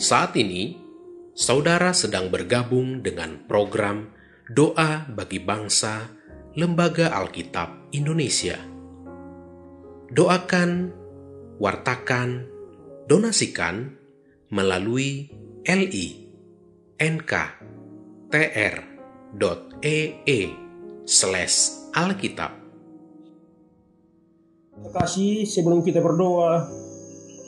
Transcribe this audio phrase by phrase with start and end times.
[0.00, 0.80] Saat ini,
[1.36, 4.08] saudara sedang bergabung dengan program
[4.48, 6.08] Doa bagi Bangsa
[6.56, 8.56] Lembaga Alkitab Indonesia.
[10.08, 10.88] Doakan,
[11.60, 12.48] wartakan,
[13.12, 13.92] donasikan
[14.48, 15.28] melalui
[15.68, 16.08] li
[16.96, 17.60] nk.tr.ee
[21.04, 21.56] slash
[21.92, 22.56] alkitab.
[24.96, 26.64] Kasih sebelum kita berdoa,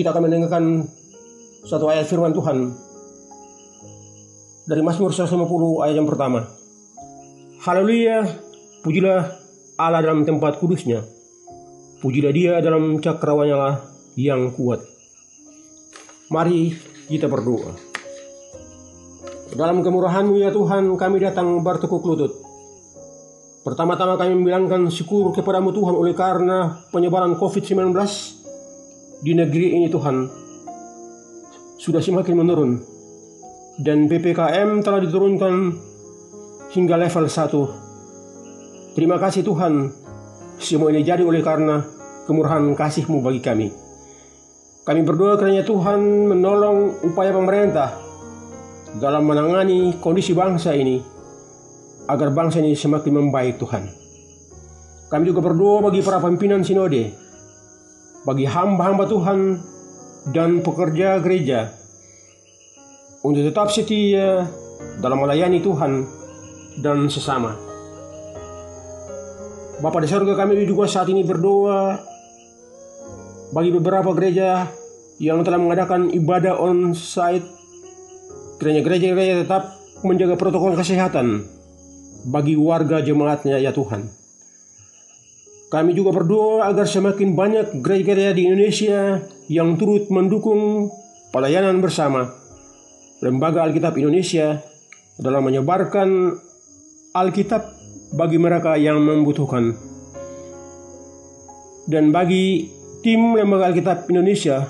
[0.00, 0.96] kita akan mendengarkan
[1.66, 2.74] satu ayat firman Tuhan
[4.68, 6.44] dari Mazmur 150 ayat yang pertama.
[7.64, 8.22] Haleluya,
[8.84, 9.32] pujilah
[9.80, 11.02] Allah dalam tempat kudusnya.
[11.98, 13.82] Pujilah dia dalam cakrawanya
[14.14, 14.84] yang kuat.
[16.30, 16.76] Mari
[17.10, 17.74] kita berdoa.
[19.56, 22.32] Dalam kemurahanmu ya Tuhan kami datang bertekuk lutut.
[23.64, 27.90] Pertama-tama kami membilangkan syukur kepadamu Tuhan oleh karena penyebaran COVID-19
[29.24, 30.47] di negeri ini Tuhan
[31.78, 32.82] sudah semakin menurun
[33.78, 35.78] dan PPKM telah diturunkan
[36.74, 38.98] hingga level 1.
[38.98, 39.94] Terima kasih Tuhan,
[40.58, 41.86] semua ini jadi oleh karena
[42.26, 43.70] kemurahan kasih-Mu bagi kami.
[44.82, 47.94] Kami berdoa kiranya Tuhan menolong upaya pemerintah
[48.98, 50.98] dalam menangani kondisi bangsa ini
[52.10, 53.86] agar bangsa ini semakin membaik Tuhan.
[55.14, 57.14] Kami juga berdoa bagi para pimpinan sinode,
[58.26, 59.38] bagi hamba-hamba Tuhan
[60.32, 61.72] dan pekerja gereja
[63.24, 64.46] untuk tetap setia
[65.00, 66.06] dalam melayani Tuhan
[66.84, 67.56] dan sesama.
[69.78, 72.02] Bapak di surga kami juga saat ini berdoa
[73.54, 74.66] bagi beberapa gereja
[75.22, 77.46] yang telah mengadakan ibadah on-site.
[78.58, 81.46] Kiranya gereja-gereja tetap menjaga protokol kesehatan
[82.26, 84.27] bagi warga jemaatnya ya Tuhan.
[85.68, 89.20] Kami juga berdoa agar semakin banyak gereja-gereja di Indonesia
[89.52, 90.88] yang turut mendukung
[91.28, 92.32] pelayanan bersama
[93.20, 94.64] Lembaga Alkitab Indonesia
[95.20, 96.40] dalam menyebarkan
[97.12, 97.62] Alkitab
[98.16, 99.76] bagi mereka yang membutuhkan.
[101.84, 102.72] Dan bagi
[103.04, 104.64] tim Lembaga Alkitab Indonesia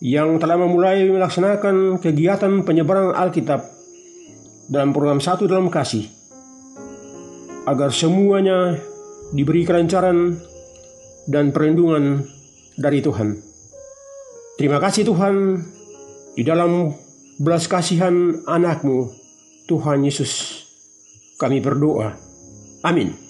[0.00, 3.60] yang telah memulai melaksanakan kegiatan penyebaran Alkitab
[4.72, 6.06] dalam program satu dalam kasih
[7.68, 8.78] agar semuanya
[9.32, 10.38] diberi kelancaran
[11.28, 12.24] dan perlindungan
[12.78, 13.36] dari Tuhan.
[14.56, 15.60] Terima kasih Tuhan
[16.34, 16.90] di dalam
[17.38, 19.12] belas kasihan anakmu
[19.70, 20.64] Tuhan Yesus
[21.38, 22.18] kami berdoa.
[22.82, 23.27] Amin.